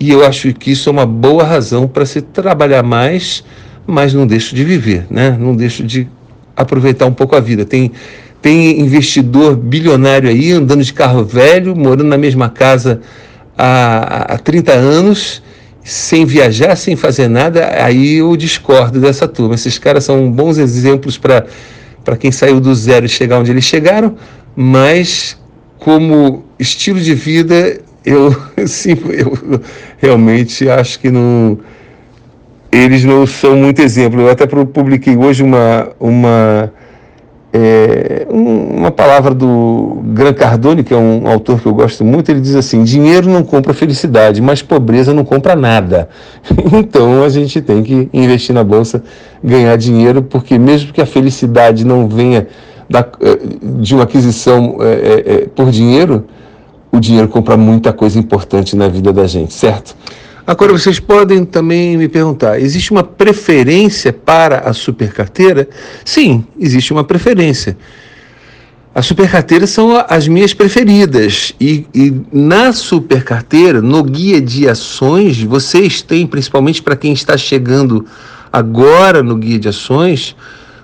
E 0.00 0.10
eu 0.10 0.24
acho 0.24 0.52
que 0.52 0.72
isso 0.72 0.88
é 0.88 0.92
uma 0.92 1.06
boa 1.06 1.44
razão 1.44 1.86
para 1.86 2.04
se 2.04 2.20
trabalhar 2.20 2.82
mais, 2.82 3.44
mas 3.86 4.14
não 4.14 4.26
deixo 4.26 4.54
de 4.54 4.64
viver, 4.64 5.06
né? 5.10 5.36
não 5.38 5.54
deixo 5.54 5.82
de 5.82 6.08
aproveitar 6.56 7.06
um 7.06 7.12
pouco 7.12 7.36
a 7.36 7.40
vida. 7.40 7.64
Tem, 7.64 7.92
tem 8.40 8.80
investidor 8.80 9.56
bilionário 9.56 10.28
aí 10.28 10.52
andando 10.52 10.82
de 10.82 10.92
carro 10.92 11.24
velho, 11.24 11.74
morando 11.76 12.04
na 12.04 12.18
mesma 12.18 12.48
casa 12.48 13.00
há, 13.56 14.34
há 14.34 14.38
30 14.38 14.72
anos, 14.72 15.42
sem 15.82 16.24
viajar, 16.24 16.76
sem 16.76 16.96
fazer 16.96 17.28
nada, 17.28 17.68
aí 17.84 18.14
eu 18.16 18.34
discordo 18.36 19.00
dessa 19.00 19.28
turma. 19.28 19.54
Esses 19.54 19.78
caras 19.78 20.04
são 20.04 20.30
bons 20.30 20.56
exemplos 20.56 21.18
para 21.18 22.16
quem 22.18 22.32
saiu 22.32 22.60
do 22.60 22.74
zero 22.74 23.04
e 23.04 23.08
chegar 23.08 23.38
onde 23.38 23.50
eles 23.50 23.64
chegaram, 23.64 24.16
mas 24.56 25.36
como 25.78 26.44
estilo 26.58 26.98
de 26.98 27.14
vida, 27.14 27.78
eu, 28.04 28.34
sim, 28.66 28.96
eu 29.10 29.60
realmente 29.98 30.68
acho 30.68 30.98
que 30.98 31.10
não, 31.10 31.58
eles 32.76 33.04
não 33.04 33.26
são 33.26 33.56
muito 33.56 33.80
exemplo. 33.80 34.20
Eu 34.20 34.30
até 34.30 34.46
publiquei 34.46 35.16
hoje 35.16 35.42
uma, 35.42 35.88
uma 35.98 36.72
é, 37.56 38.26
uma 38.28 38.90
palavra 38.90 39.32
do 39.32 40.02
Gran 40.06 40.32
Cardone, 40.32 40.82
que 40.82 40.92
é 40.92 40.96
um 40.96 41.28
autor 41.28 41.60
que 41.60 41.66
eu 41.66 41.72
gosto 41.72 42.04
muito, 42.04 42.28
ele 42.28 42.40
diz 42.40 42.56
assim: 42.56 42.82
dinheiro 42.82 43.30
não 43.30 43.44
compra 43.44 43.72
felicidade, 43.72 44.42
mas 44.42 44.60
pobreza 44.60 45.14
não 45.14 45.24
compra 45.24 45.54
nada. 45.54 46.08
então 46.76 47.22
a 47.22 47.28
gente 47.28 47.60
tem 47.60 47.84
que 47.84 48.08
investir 48.12 48.52
na 48.52 48.64
bolsa, 48.64 49.04
ganhar 49.42 49.76
dinheiro, 49.76 50.20
porque 50.20 50.58
mesmo 50.58 50.92
que 50.92 51.00
a 51.00 51.06
felicidade 51.06 51.86
não 51.86 52.08
venha 52.08 52.48
da, 52.90 53.06
é, 53.20 53.38
de 53.80 53.94
uma 53.94 54.02
aquisição 54.02 54.78
é, 54.80 54.86
é, 54.86 55.34
é, 55.34 55.46
por 55.46 55.70
dinheiro, 55.70 56.24
o 56.90 56.98
dinheiro 56.98 57.28
compra 57.28 57.56
muita 57.56 57.92
coisa 57.92 58.18
importante 58.18 58.74
na 58.74 58.88
vida 58.88 59.12
da 59.12 59.28
gente, 59.28 59.54
certo? 59.54 59.96
Agora, 60.46 60.72
vocês 60.72 61.00
podem 61.00 61.44
também 61.44 61.96
me 61.96 62.08
perguntar: 62.08 62.60
existe 62.60 62.90
uma 62.90 63.02
preferência 63.02 64.12
para 64.12 64.58
a 64.60 64.72
supercarteira? 64.72 65.68
Sim, 66.04 66.44
existe 66.58 66.92
uma 66.92 67.02
preferência. 67.02 67.76
As 68.94 69.06
supercarteiras 69.06 69.70
são 69.70 70.04
as 70.08 70.28
minhas 70.28 70.54
preferidas. 70.54 71.52
E, 71.60 71.86
e 71.92 72.14
na 72.30 72.72
supercarteira, 72.72 73.82
no 73.82 74.04
guia 74.04 74.40
de 74.40 74.68
ações, 74.68 75.42
vocês 75.42 76.00
têm, 76.00 76.26
principalmente 76.26 76.80
para 76.80 76.94
quem 76.94 77.12
está 77.12 77.36
chegando 77.36 78.06
agora 78.52 79.20
no 79.20 79.34
guia 79.34 79.58
de 79.58 79.68
ações, 79.68 80.36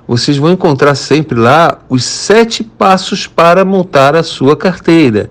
vocês 0.08 0.38
vão 0.38 0.50
encontrar 0.50 0.96
sempre 0.96 1.38
lá 1.38 1.78
os 1.88 2.02
sete 2.02 2.64
passos 2.64 3.28
para 3.28 3.64
montar 3.64 4.16
a 4.16 4.24
sua 4.24 4.56
carteira, 4.56 5.30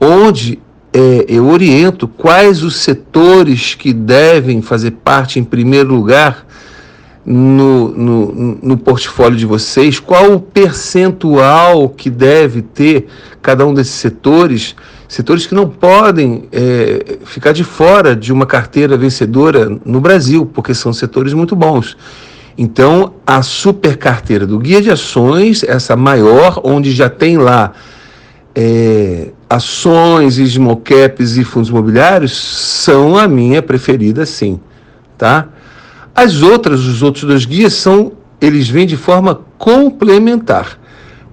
onde 0.00 0.60
é, 0.92 1.24
eu 1.26 1.46
oriento 1.48 2.06
quais 2.06 2.62
os 2.62 2.76
setores 2.76 3.74
que 3.74 3.92
devem 3.92 4.60
fazer 4.60 4.90
parte 4.90 5.38
em 5.38 5.44
primeiro 5.44 5.94
lugar 5.94 6.46
no, 7.24 7.88
no, 7.88 8.58
no, 8.62 8.76
portfólio 8.76 9.38
de 9.38 9.46
vocês, 9.46 10.00
qual 10.00 10.34
o 10.34 10.40
percentual 10.40 11.88
que 11.88 12.10
deve 12.10 12.62
ter 12.62 13.06
cada 13.40 13.64
um 13.64 13.72
desses 13.72 13.94
setores, 13.94 14.74
setores 15.08 15.46
que 15.46 15.54
não 15.54 15.68
podem 15.68 16.48
é, 16.50 17.18
ficar 17.24 17.52
de 17.52 17.62
fora 17.62 18.16
de 18.16 18.32
uma 18.32 18.44
carteira 18.44 18.96
vencedora 18.96 19.78
no 19.84 20.00
Brasil, 20.00 20.44
porque 20.44 20.74
são 20.74 20.92
setores 20.92 21.32
muito 21.32 21.54
bons. 21.54 21.96
Então, 22.58 23.14
a 23.26 23.40
super 23.40 23.96
carteira 23.96 24.46
do 24.46 24.58
Guia 24.58 24.82
de 24.82 24.90
Ações, 24.90 25.62
essa 25.62 25.96
maior, 25.96 26.60
onde 26.64 26.92
já 26.92 27.08
tem 27.08 27.38
lá 27.38 27.72
é, 28.54 29.28
ações, 29.54 30.36
small 30.36 30.76
caps 30.76 31.36
e 31.36 31.44
fundos 31.44 31.68
imobiliários 31.68 32.36
são 32.36 33.16
a 33.16 33.28
minha 33.28 33.60
preferida, 33.60 34.24
sim, 34.24 34.58
tá? 35.18 35.48
As 36.14 36.42
outras, 36.42 36.80
os 36.80 37.02
outros 37.02 37.24
dois 37.24 37.44
guias 37.44 37.74
são, 37.74 38.12
eles 38.40 38.68
vêm 38.68 38.86
de 38.86 38.96
forma 38.96 39.40
complementar, 39.58 40.78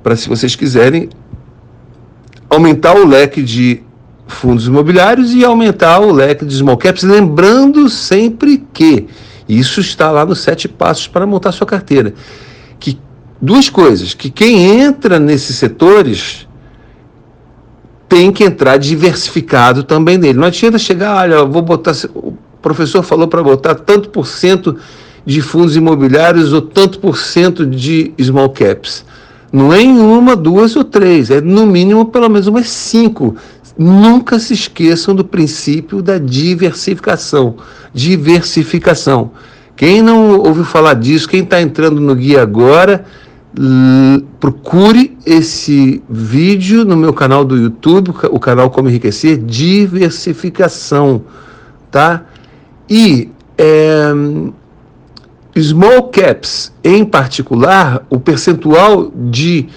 para 0.03 0.15
se 0.15 0.27
vocês 0.27 0.55
quiserem 0.55 1.09
aumentar 2.49 2.95
o 2.95 3.05
leque 3.05 3.41
de 3.41 3.83
fundos 4.27 4.67
imobiliários 4.67 5.33
e 5.33 5.45
aumentar 5.45 5.99
o 5.99 6.11
leque 6.11 6.45
de 6.45 6.55
small 6.55 6.77
caps, 6.77 7.03
lembrando 7.03 7.89
sempre 7.89 8.65
que 8.73 9.07
isso 9.47 9.79
está 9.79 10.11
lá 10.11 10.25
nos 10.25 10.41
sete 10.41 10.67
passos 10.67 11.07
para 11.07 11.25
montar 11.25 11.51
sua 11.51 11.65
carteira. 11.65 12.13
Que 12.79 12.99
duas 13.41 13.69
coisas, 13.69 14.13
que 14.13 14.29
quem 14.29 14.81
entra 14.81 15.19
nesses 15.19 15.55
setores 15.55 16.48
tem 18.09 18.31
que 18.31 18.43
entrar 18.43 18.77
diversificado 18.77 19.83
também 19.83 20.17
nele. 20.17 20.39
Não 20.39 20.47
adianta 20.47 20.79
chegar, 20.79 21.15
olha, 21.15 21.45
vou 21.45 21.61
botar. 21.61 21.93
O 22.15 22.33
professor 22.59 23.03
falou 23.03 23.27
para 23.27 23.43
botar 23.43 23.75
tanto 23.75 24.09
por 24.09 24.25
cento 24.25 24.75
de 25.23 25.41
fundos 25.41 25.75
imobiliários 25.75 26.51
ou 26.51 26.61
tanto 26.61 26.99
por 26.99 27.17
cento 27.17 27.65
de 27.65 28.11
small 28.19 28.49
caps. 28.49 29.05
Não 29.53 29.71
é 29.71 29.81
em 29.81 29.99
uma, 29.99 30.35
duas 30.35 30.75
ou 30.75 30.83
três, 30.83 31.29
é 31.29 31.39
no 31.39 31.65
mínimo 31.65 32.05
pelo 32.05 32.29
menos 32.29 32.47
umas 32.47 32.69
cinco. 32.69 33.35
Nunca 33.77 34.39
se 34.39 34.53
esqueçam 34.53 35.15
do 35.15 35.23
princípio 35.23 36.01
da 36.01 36.17
diversificação. 36.17 37.55
Diversificação. 37.93 39.31
Quem 39.75 40.01
não 40.01 40.39
ouviu 40.39 40.65
falar 40.65 40.95
disso, 40.95 41.29
quem 41.29 41.43
está 41.43 41.61
entrando 41.61 42.01
no 42.01 42.13
guia 42.13 42.41
agora, 42.41 43.05
procure 44.39 45.17
esse 45.25 46.03
vídeo 46.09 46.85
no 46.85 46.95
meu 46.95 47.13
canal 47.13 47.43
do 47.43 47.57
YouTube, 47.57 48.11
o 48.29 48.39
canal 48.39 48.69
Como 48.69 48.89
Enriquecer, 48.89 49.37
diversificação, 49.37 51.23
tá? 51.89 52.25
E 52.89 53.29
é, 53.57 54.11
small 55.59 56.09
caps, 56.09 56.73
em 56.83 57.03
particular, 57.03 58.05
o 58.09 58.19
percentual 58.19 59.11
de 59.13 59.67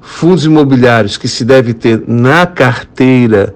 fundos 0.00 0.44
imobiliários 0.44 1.16
que 1.16 1.28
se 1.28 1.44
deve 1.44 1.74
ter 1.74 2.02
na 2.06 2.46
carteira, 2.46 3.54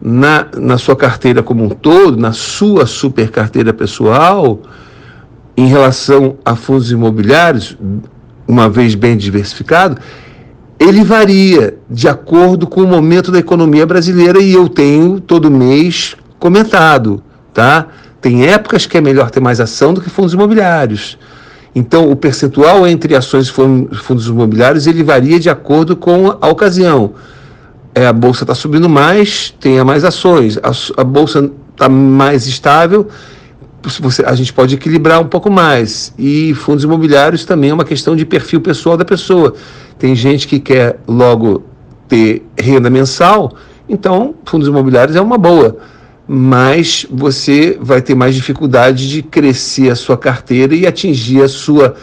na, 0.00 0.46
na 0.56 0.78
sua 0.78 0.94
carteira 0.94 1.42
como 1.42 1.64
um 1.64 1.70
todo, 1.70 2.16
na 2.16 2.32
sua 2.32 2.86
super 2.86 3.30
carteira 3.30 3.72
pessoal, 3.72 4.60
em 5.56 5.66
relação 5.66 6.36
a 6.44 6.54
fundos 6.54 6.92
imobiliários, 6.92 7.76
uma 8.48 8.68
vez 8.68 8.94
bem 8.94 9.14
diversificado, 9.14 10.00
ele 10.80 11.04
varia 11.04 11.76
de 11.90 12.08
acordo 12.08 12.66
com 12.66 12.82
o 12.82 12.86
momento 12.86 13.30
da 13.30 13.38
economia 13.38 13.84
brasileira 13.84 14.40
e 14.40 14.54
eu 14.54 14.68
tenho 14.68 15.20
todo 15.20 15.50
mês 15.50 16.16
comentado, 16.38 17.22
tá? 17.52 17.88
Tem 18.20 18.46
épocas 18.46 18.86
que 18.86 18.96
é 18.96 19.00
melhor 19.00 19.30
ter 19.30 19.40
mais 19.40 19.60
ação 19.60 19.92
do 19.92 20.00
que 20.00 20.08
fundos 20.08 20.32
imobiliários. 20.32 21.18
Então, 21.74 22.10
o 22.10 22.16
percentual 22.16 22.86
entre 22.86 23.14
ações 23.14 23.48
e 23.48 23.52
fundos 23.96 24.26
imobiliários 24.26 24.86
ele 24.86 25.02
varia 25.02 25.38
de 25.38 25.50
acordo 25.50 25.94
com 25.94 26.36
a 26.40 26.48
ocasião. 26.48 27.12
É, 27.94 28.06
a 28.06 28.12
bolsa 28.12 28.44
está 28.44 28.54
subindo 28.54 28.88
mais, 28.88 29.54
tenha 29.60 29.84
mais 29.84 30.04
ações. 30.04 30.58
A, 30.58 31.00
a 31.00 31.04
bolsa 31.04 31.50
está 31.72 31.88
mais 31.88 32.46
estável, 32.46 33.08
você, 34.00 34.24
a 34.24 34.34
gente 34.34 34.52
pode 34.52 34.74
equilibrar 34.74 35.20
um 35.20 35.26
pouco 35.26 35.50
mais. 35.50 36.12
E 36.18 36.54
fundos 36.54 36.84
imobiliários 36.84 37.44
também 37.44 37.70
é 37.70 37.74
uma 37.74 37.84
questão 37.84 38.16
de 38.16 38.24
perfil 38.24 38.60
pessoal 38.60 38.96
da 38.96 39.04
pessoa. 39.04 39.54
Tem 39.98 40.14
gente 40.14 40.48
que 40.48 40.58
quer 40.58 41.00
logo 41.06 41.64
ter 42.08 42.42
renda 42.58 42.90
mensal, 42.90 43.54
então 43.88 44.34
fundos 44.44 44.68
imobiliários 44.68 45.16
é 45.16 45.20
uma 45.20 45.38
boa. 45.38 45.76
Mas 46.26 47.06
você 47.10 47.78
vai 47.80 48.02
ter 48.02 48.14
mais 48.14 48.34
dificuldade 48.34 49.08
de 49.08 49.22
crescer 49.22 49.90
a 49.90 49.94
sua 49.94 50.16
carteira 50.16 50.74
e 50.74 50.86
atingir 50.86 51.42
a 51.42 51.48
sua 51.48 51.94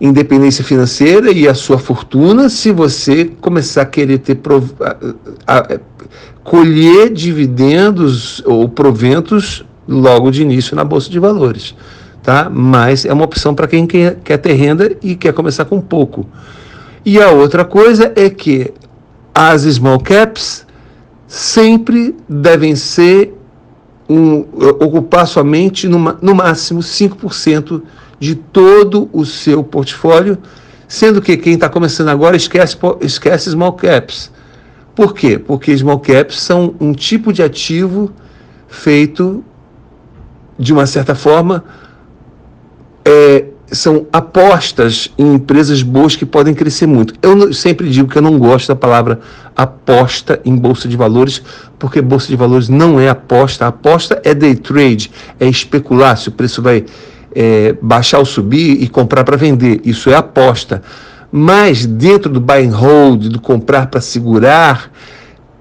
independência 0.00 0.62
financeira 0.62 1.32
e 1.32 1.48
a 1.48 1.54
sua 1.54 1.78
fortuna 1.78 2.48
se 2.48 2.70
você 2.70 3.24
começar 3.40 3.82
a 3.82 3.86
querer 3.86 4.18
ter 4.18 4.36
prov... 4.36 4.70
a, 4.80 4.96
a, 5.46 5.80
colher 6.44 7.12
dividendos 7.12 8.42
ou 8.46 8.68
proventos 8.68 9.64
logo 9.88 10.30
de 10.30 10.42
início 10.42 10.76
na 10.76 10.84
bolsa 10.84 11.08
de 11.08 11.18
valores, 11.18 11.74
tá? 12.22 12.50
Mas 12.50 13.06
é 13.06 13.12
uma 13.12 13.24
opção 13.24 13.54
para 13.54 13.66
quem 13.66 13.86
quer, 13.86 14.16
quer 14.22 14.36
ter 14.36 14.52
renda 14.52 14.94
e 15.02 15.16
quer 15.16 15.32
começar 15.32 15.64
com 15.64 15.80
pouco. 15.80 16.26
E 17.04 17.20
a 17.20 17.30
outra 17.30 17.64
coisa 17.64 18.12
é 18.14 18.28
que 18.28 18.72
as 19.34 19.62
small 19.62 19.98
caps 19.98 20.66
sempre 21.26 22.14
devem 22.28 22.76
ser 22.76 23.34
um, 24.08 24.40
ocupar 24.80 25.26
somente 25.26 25.88
numa, 25.88 26.18
no 26.20 26.34
máximo 26.34 26.80
5% 26.80 27.82
de 28.18 28.34
todo 28.34 29.08
o 29.12 29.24
seu 29.24 29.62
portfólio, 29.62 30.38
sendo 30.86 31.22
que 31.22 31.36
quem 31.36 31.54
está 31.54 31.68
começando 31.68 32.08
agora 32.08 32.36
esquece, 32.36 32.76
esquece 33.00 33.50
small 33.50 33.74
caps. 33.74 34.30
Por 34.94 35.14
quê? 35.14 35.38
Porque 35.38 35.76
small 35.76 36.00
caps 36.00 36.40
são 36.40 36.74
um 36.80 36.92
tipo 36.92 37.32
de 37.32 37.42
ativo 37.42 38.10
feito 38.66 39.44
de 40.58 40.72
uma 40.72 40.86
certa 40.86 41.14
forma 41.14 41.64
é, 43.04 43.44
são 43.70 44.06
apostas 44.12 45.12
em 45.18 45.34
empresas 45.34 45.82
boas 45.82 46.16
que 46.16 46.24
podem 46.24 46.54
crescer 46.54 46.86
muito. 46.86 47.14
Eu 47.22 47.52
sempre 47.52 47.88
digo 47.88 48.08
que 48.08 48.16
eu 48.16 48.22
não 48.22 48.38
gosto 48.38 48.68
da 48.68 48.76
palavra 48.76 49.20
aposta 49.54 50.40
em 50.44 50.56
bolsa 50.56 50.88
de 50.88 50.96
valores, 50.96 51.42
porque 51.78 52.00
bolsa 52.00 52.28
de 52.28 52.36
valores 52.36 52.68
não 52.68 52.98
é 52.98 53.08
aposta. 53.08 53.66
A 53.66 53.68
aposta 53.68 54.20
é 54.24 54.34
day 54.34 54.54
trade, 54.54 55.10
é 55.38 55.46
especular 55.46 56.16
se 56.16 56.28
o 56.28 56.32
preço 56.32 56.62
vai 56.62 56.84
é, 57.34 57.76
baixar 57.80 58.18
ou 58.18 58.24
subir 58.24 58.82
e 58.82 58.88
comprar 58.88 59.24
para 59.24 59.36
vender. 59.36 59.80
Isso 59.84 60.10
é 60.10 60.14
aposta. 60.14 60.82
Mas 61.30 61.84
dentro 61.84 62.32
do 62.32 62.40
buy 62.40 62.64
and 62.66 62.74
hold, 62.74 63.28
do 63.28 63.40
comprar 63.40 63.88
para 63.88 64.00
segurar, 64.00 64.90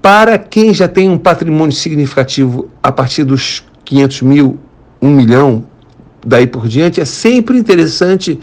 para 0.02 0.38
quem 0.38 0.74
já 0.74 0.88
tem 0.88 1.10
um 1.10 1.18
patrimônio 1.18 1.74
significativo 1.74 2.70
a 2.82 2.90
partir 2.92 3.26
dos 3.26 3.64
500 3.84 4.22
mil, 4.22 4.60
1 5.02 5.10
milhão, 5.10 5.66
daí 6.26 6.48
por 6.48 6.68
diante, 6.68 7.00
é 7.00 7.06
sempre 7.06 7.58
interessante 7.58 8.40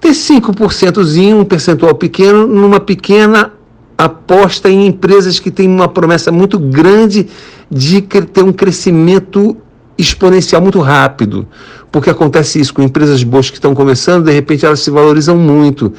ter 0.00 0.10
5%, 0.10 1.34
um 1.34 1.44
percentual 1.44 1.94
pequeno, 1.94 2.46
numa 2.46 2.80
pequena 2.80 3.52
aposta 3.98 4.70
em 4.70 4.86
empresas 4.86 5.38
que 5.38 5.50
têm 5.50 5.68
uma 5.68 5.88
promessa 5.88 6.32
muito 6.32 6.58
grande 6.58 7.28
de 7.70 8.00
ter 8.00 8.42
um 8.42 8.52
crescimento 8.52 9.56
exponencial 9.98 10.62
muito 10.62 10.80
rápido. 10.80 11.46
Porque 11.92 12.08
acontece 12.08 12.58
isso 12.58 12.72
com 12.72 12.82
empresas 12.82 13.22
boas 13.22 13.50
que 13.50 13.56
estão 13.56 13.74
começando, 13.74 14.24
de 14.24 14.32
repente 14.32 14.64
elas 14.64 14.80
se 14.80 14.90
valorizam 14.90 15.36
muito. 15.36 15.92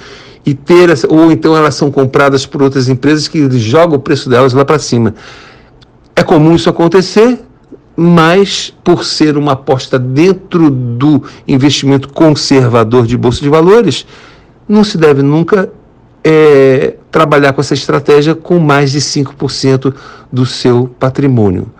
E 0.44 0.56
ter, 0.56 0.90
ou 1.08 1.32
então 1.32 1.56
elas 1.56 1.76
são 1.76 1.92
compradas 1.92 2.48
por 2.48 2.64
outras 2.64 2.90
empresas 2.90 3.28
que 3.28 3.48
jogam 3.60 3.98
o 3.98 4.02
preço 4.02 4.28
delas 4.28 4.54
lá 4.54 4.66
para 4.66 4.80
cima. 4.80 5.14
É 6.16 6.24
comum 6.24 6.56
isso 6.56 6.70
acontecer, 6.70 7.40
mas 8.02 8.74
por 8.84 9.06
ser 9.06 9.38
uma 9.38 9.52
aposta 9.52 10.00
dentro 10.00 10.72
do 10.72 11.24
investimento 11.48 12.10
conservador 12.10 13.06
de 13.06 13.16
bolsa 13.16 13.42
de 13.42 13.48
valores, 13.48 14.08
não 14.68 14.84
se 14.84 14.98
deve 14.98 15.22
nunca 15.22 15.72
é, 16.24 16.96
trabalhar 17.12 17.54
com 17.54 17.62
essa 17.62 17.76
estratégia 17.76 18.34
com 18.34 18.58
mais 18.58 18.92
de 18.92 19.00
5% 19.00 19.94
do 20.32 20.48
seu 20.48 20.90
patrimônio. 21.00 21.72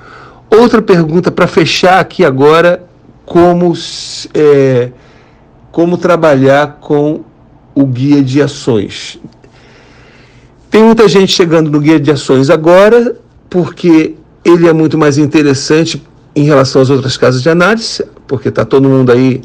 Outra 0.48 0.80
pergunta 0.80 1.32
para 1.32 1.48
fechar 1.48 2.00
aqui 2.00 2.24
agora, 2.24 2.84
como, 3.26 3.74
é, 4.36 4.92
como 5.72 5.98
trabalhar 5.98 6.78
com 6.80 7.22
o 7.74 7.84
guia 7.84 8.22
de 8.22 8.44
ações. 8.44 9.20
Tem 10.70 10.84
muita 10.84 11.08
gente 11.08 11.32
chegando 11.32 11.72
no 11.72 11.80
guia 11.80 12.00
de 12.00 12.12
ações 12.12 12.52
agora, 12.52 13.16
porque 13.50 14.16
ele 14.46 14.68
é 14.68 14.74
muito 14.74 15.00
mais 15.00 15.18
interessante 15.18 16.02
em 16.36 16.44
relação 16.44 16.82
às 16.82 16.90
outras 16.90 17.18
casas 17.18 17.42
de 17.42 17.50
análise, 17.50 18.04
porque 18.28 18.50
está 18.50 18.64
todo 18.64 18.88
mundo 18.88 19.12
aí 19.12 19.42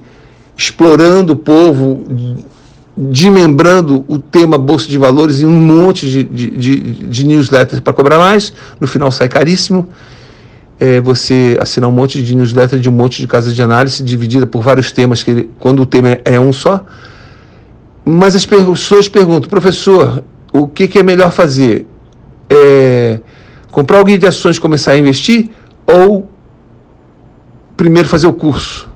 explorando 0.57 1.35
o 1.35 1.37
povo, 1.37 2.05
desmembrando 2.97 4.05
o 4.09 4.19
tema 4.19 4.57
Bolsa 4.57 4.89
de 4.89 4.97
Valores 4.97 5.41
em 5.41 5.47
um 5.47 5.51
monte 5.51 6.09
de, 6.09 6.25
de, 6.25 6.51
de, 6.51 6.77
de 6.81 7.27
newsletters 7.27 7.81
para 7.81 7.93
cobrar 7.93 8.19
mais. 8.19 8.53
No 8.81 8.87
final 8.87 9.11
sai 9.11 9.29
caríssimo. 9.29 9.89
É 10.79 11.01
você 11.01 11.57
assinar 11.61 11.89
um 11.89 11.93
monte 11.93 12.23
de 12.23 12.35
newsletter 12.35 12.79
de 12.79 12.89
um 12.89 12.93
monte 12.93 13.21
de 13.21 13.27
casas 13.27 13.55
de 13.55 13.63
análise 13.63 14.03
dividida 14.03 14.47
por 14.47 14.63
vários 14.63 14.93
temas, 14.93 15.23
que 15.23 15.31
ele, 15.31 15.51
quando 15.59 15.81
o 15.81 15.87
tema 15.87 16.19
é 16.25 16.39
um 16.39 16.53
só. 16.53 16.85
Mas 18.05 18.37
as 18.37 18.47
pessoas 18.47 19.09
perguntam, 19.09 19.49
professor, 19.49 20.23
o 20.53 20.69
que, 20.69 20.87
que 20.87 20.99
é 20.99 21.03
melhor 21.03 21.33
fazer? 21.33 21.87
É, 22.49 23.19
comprar 23.71 24.03
guia 24.05 24.19
de 24.19 24.27
ações 24.27 24.57
e 24.57 24.61
começar 24.61 24.93
a 24.93 24.99
investir 24.99 25.51
ou 25.87 26.31
primeiro 27.77 28.09
fazer 28.09 28.27
o 28.27 28.33
curso? 28.33 28.89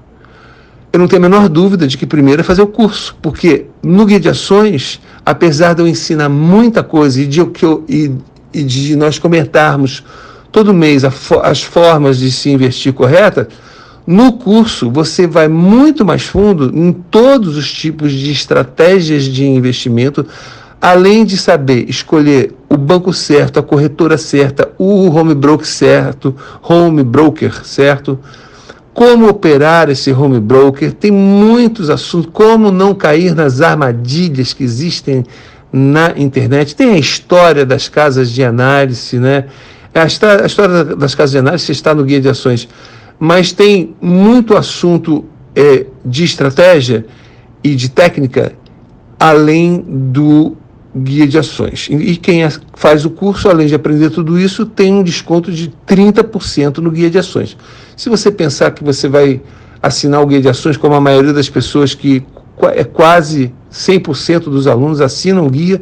Eu 0.93 0.99
não 0.99 1.07
tenho 1.07 1.25
a 1.25 1.29
menor 1.29 1.49
dúvida 1.49 1.87
de 1.87 1.97
que 1.97 2.05
primeiro 2.05 2.41
é 2.41 2.45
fazer 2.45 2.63
o 2.63 2.67
curso, 2.67 3.17
porque 3.23 3.67
no 3.81 4.05
guia 4.05 4.19
de 4.19 4.29
ações, 4.29 5.01
apesar 5.25 5.75
de 5.75 5.83
eu 5.83 5.87
ensinar 5.87 6.29
muita 6.29 6.83
coisa 6.83 7.21
e 7.21 7.27
de, 7.27 7.39
eu, 7.39 7.85
e, 7.89 8.11
e 8.53 8.63
de 8.65 8.97
nós 8.97 9.17
comentarmos 9.17 10.03
todo 10.51 10.75
mês 10.75 11.05
a, 11.05 11.13
as 11.45 11.63
formas 11.63 12.19
de 12.19 12.33
se 12.33 12.51
investir 12.51 12.93
correta, 12.93 13.47
no 14.05 14.33
curso 14.33 14.91
você 14.91 15.29
vai 15.29 15.47
muito 15.47 16.05
mais 16.05 16.23
fundo 16.23 16.77
em 16.77 16.93
todos 16.93 17.57
os 17.57 17.73
tipos 17.73 18.11
de 18.11 18.33
estratégias 18.33 19.25
de 19.25 19.47
investimento, 19.47 20.27
além 20.81 21.25
de 21.25 21.37
saber 21.37 21.89
escolher 21.89 22.53
o 22.69 22.77
banco 22.77 23.13
certo, 23.13 23.61
a 23.61 23.63
corretora 23.63 24.19
certa, 24.19 24.73
o 24.77 25.09
home 25.09 25.37
broker 25.37 25.67
certo, 25.67 26.35
home 26.61 27.05
broker 27.05 27.65
certo 27.65 28.19
como 29.01 29.31
operar 29.31 29.89
esse 29.89 30.13
home 30.13 30.39
broker, 30.39 30.93
tem 30.93 31.11
muitos 31.11 31.89
assuntos, 31.89 32.29
como 32.35 32.71
não 32.71 32.95
cair 32.95 33.35
nas 33.35 33.63
armadilhas 33.63 34.53
que 34.53 34.63
existem 34.63 35.25
na 35.73 36.13
internet. 36.19 36.77
Tem 36.77 36.91
a 36.91 36.99
história 36.99 37.65
das 37.65 37.89
casas 37.89 38.31
de 38.31 38.45
análise, 38.45 39.19
né? 39.19 39.47
A 39.95 40.05
história, 40.05 40.47
das 40.95 41.15
casas 41.15 41.31
de 41.31 41.39
análise 41.39 41.73
está 41.73 41.95
no 41.95 42.05
guia 42.05 42.21
de 42.21 42.29
ações, 42.29 42.69
mas 43.19 43.53
tem 43.53 43.97
muito 44.03 44.55
assunto 44.55 45.25
é, 45.57 45.87
de 46.05 46.25
estratégia 46.25 47.07
e 47.65 47.75
de 47.75 47.89
técnica 47.89 48.53
além 49.19 49.83
do 49.83 50.59
guia 50.95 51.27
de 51.27 51.39
ações. 51.39 51.89
E 51.91 52.17
quem 52.17 52.43
faz 52.75 53.05
o 53.05 53.11
curso, 53.11 53.49
além 53.49 53.67
de 53.67 53.75
aprender 53.75 54.11
tudo 54.11 54.39
isso, 54.39 54.67
tem 54.67 54.93
um 54.93 55.03
desconto 55.03 55.53
de 55.53 55.73
30% 55.87 56.79
no 56.79 56.91
guia 56.91 57.09
de 57.09 57.19
ações. 57.19 57.57
Se 57.97 58.09
você 58.09 58.31
pensar 58.31 58.73
que 58.73 58.83
você 58.83 59.09
vai 59.09 59.41
assinar 59.83 60.21
o 60.21 60.27
guia 60.27 60.41
de 60.41 60.49
ações, 60.49 60.77
como 60.77 60.95
a 60.95 61.01
maioria 61.01 61.33
das 61.33 61.49
pessoas 61.49 61.95
que 61.95 62.25
é 62.75 62.85
quase 62.85 63.55
100% 63.73 64.45
dos 64.45 64.67
alunos 64.67 65.01
assinam 65.01 65.47
o 65.47 65.51
guia 65.51 65.81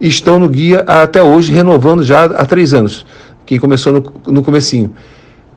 e 0.00 0.08
estão 0.08 0.38
no 0.38 0.48
guia 0.48 0.80
até 0.80 1.22
hoje, 1.22 1.52
renovando 1.52 2.02
já 2.02 2.24
há 2.24 2.44
três 2.44 2.74
anos, 2.74 3.06
que 3.46 3.58
começou 3.58 3.92
no, 3.92 4.32
no 4.32 4.42
comecinho. 4.42 4.94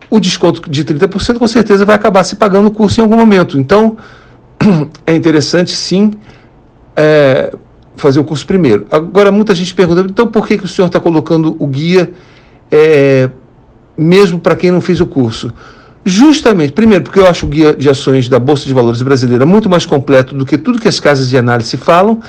O 0.10 0.19
desconto 0.19 0.69
de 0.69 0.86
30% 0.86 1.39
com 1.39 1.47
certeza 1.47 1.84
vai 1.84 1.95
acabar 1.95 2.23
se 2.23 2.36
pagando 2.36 2.67
o 2.67 2.71
curso 2.71 2.99
em 2.99 3.03
algum 3.03 3.17
momento. 3.17 3.58
Então, 3.58 3.97
é 5.08 5.15
interessante 5.15 5.71
sim 5.71 6.12
é, 6.95 7.53
fazer 7.95 8.19
o 8.19 8.23
curso 8.23 8.45
primeiro. 8.45 8.86
Agora, 8.91 9.32
muita 9.32 9.53
gente 9.53 9.73
pergunta, 9.73 10.01
então 10.01 10.27
por 10.27 10.47
que, 10.47 10.58
que 10.58 10.65
o 10.65 10.67
senhor 10.67 10.88
está 10.88 10.99
colocando 10.99 11.56
o 11.60 11.67
guia 11.67 12.12
é, 12.71 13.29
mesmo 13.97 14.39
para 14.39 14.56
quem 14.56 14.71
não 14.71 14.82
fez 14.82 14.99
o 14.99 15.06
curso? 15.06 15.53
Justamente, 16.06 16.73
primeiro, 16.73 17.03
porque 17.03 17.19
eu 17.19 17.27
acho 17.27 17.45
o 17.45 17.49
guia 17.49 17.73
de 17.73 17.89
ações 17.89 18.27
da 18.27 18.38
Bolsa 18.38 18.65
de 18.65 18.73
Valores 18.73 19.01
brasileira 19.01 19.45
muito 19.45 19.69
mais 19.69 19.86
completo 19.86 20.36
do 20.36 20.45
que 20.45 20.58
tudo 20.58 20.79
que 20.79 20.88
as 20.88 20.99
casas 20.99 21.29
de 21.29 21.38
análise 21.38 21.77
falam. 21.77 22.19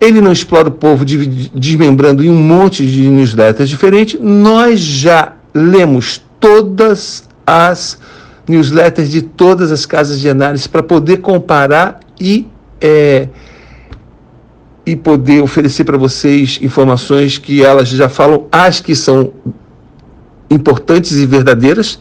Ele 0.00 0.20
não 0.20 0.32
explora 0.32 0.68
o 0.68 0.70
povo 0.70 1.04
desmembrando 1.04 2.24
em 2.24 2.30
um 2.30 2.40
monte 2.40 2.86
de 2.86 3.08
newsletters 3.08 3.68
diferentes. 3.68 4.18
Nós 4.20 4.80
já 4.80 5.34
lemos 5.52 6.22
todas 6.40 7.28
as 7.46 7.98
newsletters 8.48 9.10
de 9.10 9.20
todas 9.22 9.70
as 9.72 9.84
casas 9.84 10.20
de 10.20 10.28
análise 10.28 10.68
para 10.68 10.82
poder 10.82 11.18
comparar 11.18 12.00
e, 12.18 12.46
é, 12.80 13.28
e 14.90 14.96
poder 14.96 15.42
oferecer 15.42 15.84
para 15.84 15.96
vocês 15.96 16.58
informações 16.62 17.38
que 17.38 17.62
elas 17.62 17.88
já 17.88 18.08
falam, 18.08 18.46
as 18.50 18.80
que 18.80 18.94
são 18.94 19.32
importantes 20.50 21.12
e 21.12 21.26
verdadeiras 21.26 21.98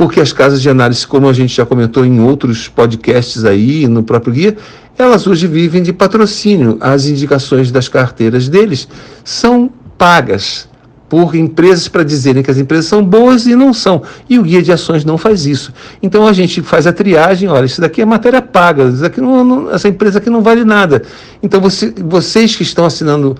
porque 0.00 0.18
as 0.18 0.32
casas 0.32 0.62
de 0.62 0.70
análise, 0.70 1.06
como 1.06 1.28
a 1.28 1.32
gente 1.34 1.54
já 1.54 1.66
comentou 1.66 2.06
em 2.06 2.20
outros 2.20 2.66
podcasts 2.68 3.44
aí, 3.44 3.86
no 3.86 4.02
próprio 4.02 4.32
guia, 4.32 4.56
elas 4.96 5.26
hoje 5.26 5.46
vivem 5.46 5.82
de 5.82 5.92
patrocínio. 5.92 6.78
As 6.80 7.04
indicações 7.04 7.70
das 7.70 7.86
carteiras 7.86 8.48
deles 8.48 8.88
são 9.22 9.70
pagas 9.98 10.69
por 11.10 11.34
empresas 11.34 11.88
para 11.88 12.04
dizerem 12.04 12.40
que 12.40 12.52
as 12.52 12.56
empresas 12.56 12.86
são 12.86 13.04
boas 13.04 13.44
e 13.44 13.56
não 13.56 13.74
são. 13.74 14.00
E 14.28 14.38
o 14.38 14.44
guia 14.44 14.62
de 14.62 14.70
ações 14.70 15.04
não 15.04 15.18
faz 15.18 15.44
isso. 15.44 15.74
Então 16.00 16.24
a 16.24 16.32
gente 16.32 16.62
faz 16.62 16.86
a 16.86 16.92
triagem, 16.92 17.48
olha, 17.48 17.66
isso 17.66 17.80
daqui 17.80 18.00
é 18.00 18.04
matéria 18.04 18.40
paga, 18.40 18.84
isso 18.84 19.02
daqui 19.02 19.20
não, 19.20 19.44
não, 19.44 19.70
essa 19.72 19.88
empresa 19.88 20.18
aqui 20.18 20.30
não 20.30 20.40
vale 20.40 20.64
nada. 20.64 21.02
Então 21.42 21.60
você, 21.60 21.92
vocês 21.98 22.54
que 22.54 22.62
estão 22.62 22.86
assinando 22.86 23.36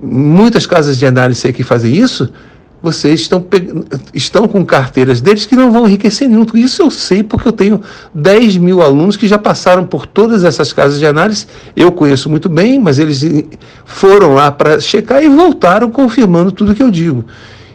muitas 0.00 0.64
casas 0.64 0.96
de 0.96 1.04
análise 1.04 1.52
que 1.52 1.64
fazem 1.64 1.92
isso, 1.92 2.32
vocês 2.80 3.20
estão, 3.20 3.44
estão 4.14 4.46
com 4.46 4.64
carteiras 4.64 5.20
deles 5.20 5.44
que 5.46 5.56
não 5.56 5.72
vão 5.72 5.86
enriquecer 5.86 6.28
nenhum. 6.28 6.46
Isso 6.54 6.82
eu 6.82 6.90
sei 6.90 7.22
porque 7.22 7.48
eu 7.48 7.52
tenho 7.52 7.80
10 8.14 8.56
mil 8.58 8.80
alunos 8.80 9.16
que 9.16 9.26
já 9.26 9.38
passaram 9.38 9.84
por 9.84 10.06
todas 10.06 10.44
essas 10.44 10.72
casas 10.72 10.98
de 10.98 11.06
análise. 11.06 11.46
Eu 11.74 11.90
conheço 11.90 12.30
muito 12.30 12.48
bem, 12.48 12.78
mas 12.78 12.98
eles 12.98 13.24
foram 13.84 14.34
lá 14.34 14.52
para 14.52 14.80
checar 14.80 15.22
e 15.22 15.28
voltaram 15.28 15.90
confirmando 15.90 16.52
tudo 16.52 16.74
que 16.74 16.82
eu 16.82 16.90
digo. 16.90 17.24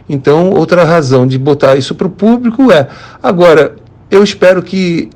Então, 0.08 0.50
outra 0.50 0.84
razão 0.84 1.26
de 1.26 1.38
botar 1.38 1.76
isso 1.76 1.94
para 1.94 2.06
o 2.06 2.10
público 2.10 2.70
é. 2.72 2.88
Agora, 3.22 3.76
eu 4.10 4.22
espero 4.22 4.62
que 4.62 5.10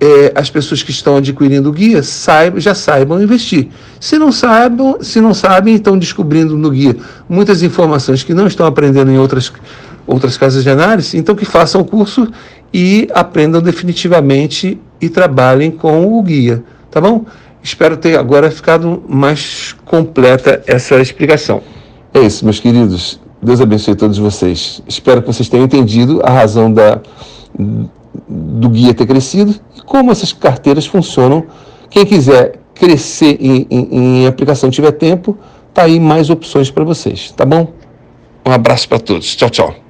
é, 0.00 0.32
as 0.34 0.50
pessoas 0.50 0.82
que 0.82 0.90
estão 0.90 1.16
adquirindo 1.16 1.68
o 1.68 1.72
guia 1.72 2.02
saibam, 2.02 2.60
já 2.60 2.74
saibam 2.74 3.22
investir. 3.22 3.68
Se 4.00 4.18
não 4.18 4.32
saibam, 4.32 4.98
se 5.00 5.20
não 5.20 5.32
sabem, 5.32 5.74
estão 5.74 5.98
descobrindo 5.98 6.56
no 6.56 6.70
guia 6.70 6.96
muitas 7.28 7.62
informações 7.62 8.22
que 8.22 8.34
não 8.34 8.46
estão 8.46 8.66
aprendendo 8.66 9.10
em 9.10 9.18
outras, 9.18 9.52
outras 10.06 10.36
casas 10.36 10.62
de 10.62 10.70
análise, 10.70 11.16
então 11.16 11.34
que 11.34 11.44
façam 11.44 11.80
o 11.80 11.84
curso 11.84 12.28
e 12.72 13.08
aprendam 13.14 13.62
definitivamente 13.62 14.80
e 15.00 15.08
trabalhem 15.08 15.70
com 15.70 16.18
o 16.18 16.22
guia, 16.22 16.62
tá 16.90 17.00
bom? 17.00 17.24
Espero 17.62 17.96
ter 17.96 18.18
agora 18.18 18.50
ficado 18.50 19.02
mais 19.08 19.74
completa 19.86 20.62
essa 20.66 21.00
explicação. 21.00 21.62
É 22.12 22.20
isso, 22.20 22.44
meus 22.44 22.60
queridos. 22.60 23.18
Deus 23.40 23.60
abençoe 23.60 23.94
todos 23.94 24.18
vocês. 24.18 24.82
Espero 24.86 25.22
que 25.22 25.26
vocês 25.26 25.48
tenham 25.48 25.64
entendido 25.64 26.20
a 26.24 26.30
razão 26.30 26.72
da 26.72 27.00
do 28.28 28.68
guia 28.68 28.94
ter 28.94 29.06
crescido 29.06 29.54
e 29.76 29.80
como 29.82 30.10
essas 30.10 30.32
carteiras 30.32 30.86
funcionam. 30.86 31.44
Quem 31.90 32.04
quiser 32.04 32.60
crescer 32.74 33.36
em, 33.40 33.66
em, 33.70 33.88
em 34.22 34.26
aplicação 34.26 34.70
tiver 34.70 34.92
tempo, 34.92 35.36
tá 35.72 35.82
aí 35.82 36.00
mais 36.00 36.30
opções 36.30 36.70
para 36.70 36.84
vocês, 36.84 37.32
tá 37.32 37.44
bom? 37.44 37.72
Um 38.46 38.52
abraço 38.52 38.88
para 38.88 38.98
todos. 38.98 39.34
Tchau, 39.36 39.50
tchau. 39.50 39.83